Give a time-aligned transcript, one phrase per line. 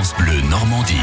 [0.00, 0.94] France Bleu Normandie.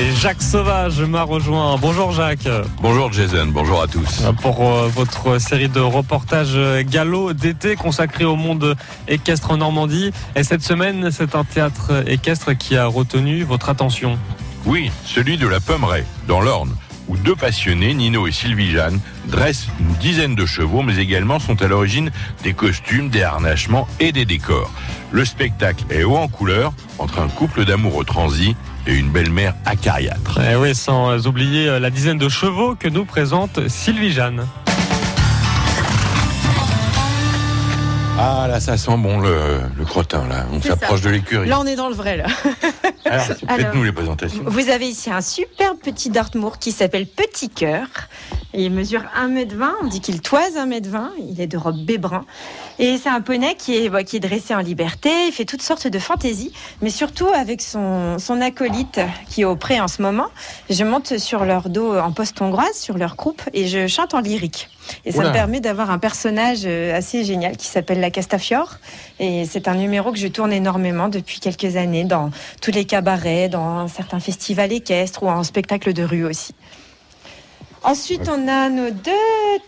[0.00, 1.76] Et Jacques Sauvage m'a rejoint.
[1.76, 2.48] Bonjour Jacques.
[2.80, 4.22] Bonjour Jason, bonjour à tous.
[4.40, 8.76] Pour euh, votre série de reportages galop d'été consacrés au monde
[9.08, 10.10] équestre en Normandie.
[10.36, 14.18] Et cette semaine, c'est un théâtre équestre qui a retenu votre attention.
[14.64, 16.74] Oui, celui de la Pommeraye, dans l'Orne,
[17.08, 21.60] où deux passionnés, Nino et Sylvie Jeanne, dressent une dizaine de chevaux, mais également sont
[21.60, 22.10] à l'origine
[22.42, 24.72] des costumes, des harnachements et des décors.
[25.10, 28.54] Le spectacle est haut en couleur, entre un couple d'amoureux transis
[28.86, 30.40] et une belle-mère acariâtre.
[30.40, 34.46] Et oui, sans oublier euh, la dizaine de chevaux que nous présente Sylvie Jeanne.
[38.20, 40.44] Ah là, ça sent bon le, le crottin là.
[40.52, 41.48] On s'approche de l'écurie.
[41.48, 42.24] Là, on est dans le vrai, là.
[43.04, 44.42] Alors, faites-nous les présentations.
[44.46, 47.86] Vous avez ici un superbe petit Dartmoor qui s'appelle Petit Cœur.
[48.54, 52.24] Il mesure 1m20, on dit qu'il toise 1m20, il est de robe bébrun.
[52.78, 55.62] Et c'est un poney qui est, bah, qui est dressé en liberté, il fait toutes
[55.62, 60.00] sortes de fantaisies, mais surtout avec son, son acolyte qui est au pré en ce
[60.00, 60.28] moment.
[60.70, 64.20] Je monte sur leur dos en poste hongroise, sur leur croupe, et je chante en
[64.20, 64.68] lyrique.
[65.04, 65.28] Et ça Oula.
[65.28, 68.76] me permet d'avoir un personnage euh, assez génial qui s'appelle la Castafiore.
[69.20, 72.30] Et c'est un numéro que je tourne énormément depuis quelques années dans
[72.62, 76.54] tous les cabarets, dans certains festivals équestres ou en spectacle de rue aussi.
[77.84, 79.12] Ensuite, on a nos deux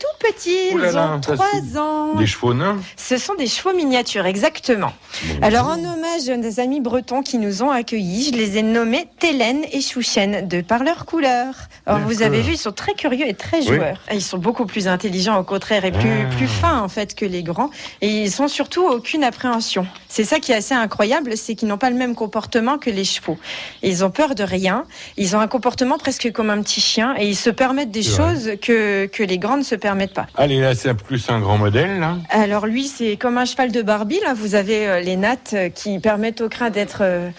[0.00, 2.14] tout petits, ils ont trois ans.
[2.14, 4.92] Des chevaux nains Ce sont des chevaux miniatures, exactement.
[5.24, 5.34] Bon.
[5.46, 9.06] Alors, en hommage à des amis bretons qui nous ont accueillis, je les ai nommés
[9.18, 11.54] Télène et Chouchen, de par leur couleur.
[11.84, 13.76] Alors, vous avez vu, ils sont très curieux et très Oui.
[13.76, 14.00] joueurs.
[14.10, 16.34] Ils sont beaucoup plus intelligents, au contraire, et plus, Ah.
[16.34, 17.68] plus fins, en fait, que les grands.
[18.00, 19.86] Et ils sont surtout aucune appréhension.
[20.08, 23.04] C'est ça qui est assez incroyable, c'est qu'ils n'ont pas le même comportement que les
[23.04, 23.38] chevaux.
[23.82, 24.84] Ils ont peur de rien.
[25.16, 28.52] Ils ont un comportement presque comme un petit chien, et ils se permettent des choses
[28.62, 30.26] que, que les grands ne se permettent pas.
[30.36, 32.16] Allez, là, c'est plus un grand modèle, là.
[32.30, 34.20] Alors lui, c'est comme un cheval de Barbie.
[34.24, 37.30] Là, vous avez euh, les nattes euh, qui permettent au crin d'être euh,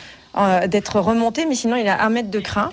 [0.67, 2.71] d'être remonté, mais sinon il a un mètre de crin.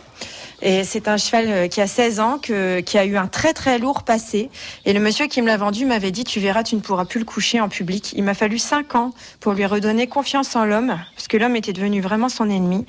[0.62, 3.53] Et c'est un cheval euh, qui a 16 ans, que, qui a eu un très
[3.53, 4.50] très lourd passé.
[4.84, 7.20] Et le monsieur qui me l'a vendu m'avait dit, tu verras, tu ne pourras plus
[7.20, 8.14] le coucher en public.
[8.16, 11.72] Il m'a fallu 5 ans pour lui redonner confiance en l'homme, parce que l'homme était
[11.72, 12.86] devenu vraiment son ennemi.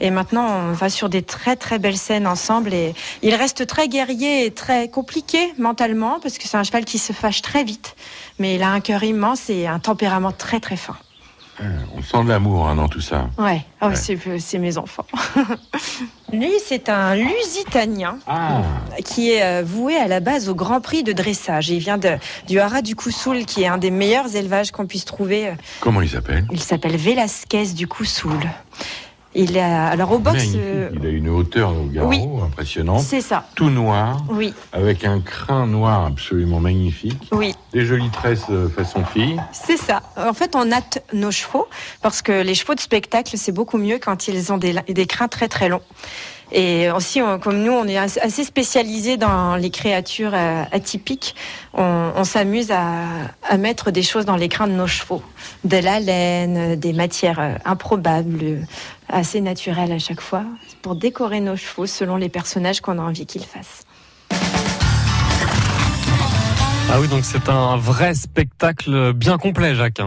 [0.00, 2.72] Et maintenant, on va sur des très très belles scènes ensemble.
[2.72, 6.98] Et il reste très guerrier et très compliqué mentalement, parce que c'est un cheval qui
[6.98, 7.96] se fâche très vite.
[8.38, 10.96] Mais il a un cœur immense et un tempérament très très fin.
[11.96, 13.28] On sent de l'amour hein, dans tout ça.
[13.38, 13.94] Ouais, oh, Ouais.
[13.94, 15.06] c'est c'est mes enfants.
[16.32, 18.62] Lui, c'est un Lusitanien Ah
[19.04, 21.68] qui est euh, voué à la base au Grand Prix de dressage.
[21.70, 22.16] Il vient de,
[22.46, 25.48] du Haras du Coussoul, qui est un des meilleurs élevages qu'on puisse trouver.
[25.48, 26.46] euh, Comment il s'appelle?
[26.52, 28.38] Il s'appelle Velasquez du Coussoul.
[29.34, 30.42] Il est alors au box.
[30.56, 32.20] Euh, Il a une hauteur au garrot oui.
[32.44, 33.00] impressionnante.
[33.02, 33.44] c'est ça.
[33.54, 37.28] Tout noir, Oui, avec un crin noir absolument magnifique.
[37.32, 37.54] oui.
[37.72, 39.40] Des jolies tresses euh, façon fille.
[39.52, 40.02] C'est ça.
[40.16, 41.68] En fait, on hâte nos chevaux
[42.02, 45.28] parce que les chevaux de spectacle, c'est beaucoup mieux quand ils ont des, des crins
[45.28, 45.82] très très longs.
[46.52, 51.34] Et aussi, comme nous, on est assez spécialisé dans les créatures euh, atypiques.
[51.74, 53.06] On, s'amuse à,
[53.48, 55.22] à mettre des choses dans les de nos chevaux,
[55.64, 58.66] de la laine, euh, des matières euh, improbables,
[59.08, 60.44] assez naturelles à chaque fois,
[60.82, 63.84] pour décorer nos chevaux selon les personnages qu'on a envie qu'ils fassent.
[66.92, 70.02] Ah oui, donc c'est un vrai spectacle bien complet, Jacques.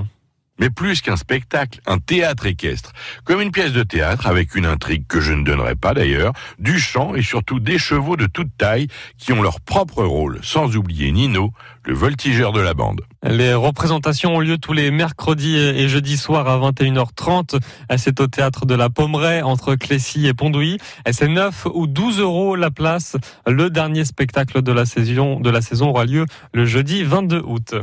[0.59, 2.91] Mais plus qu'un spectacle, un théâtre équestre.
[3.23, 6.79] Comme une pièce de théâtre avec une intrigue que je ne donnerai pas d'ailleurs, du
[6.79, 8.87] chant et surtout des chevaux de toute taille
[9.17, 11.51] qui ont leur propre rôle, sans oublier Nino,
[11.85, 13.01] le voltigeur de la bande.
[13.23, 17.59] Les représentations ont lieu tous les mercredis et jeudis soirs à 21h30.
[17.97, 20.77] C'est au théâtre de la Pommeraye entre Clécy et Pondouilly.
[21.11, 23.17] C'est 9 ou 12 euros la place.
[23.47, 27.75] Le dernier spectacle de la saison, de la saison aura lieu le jeudi 22 août.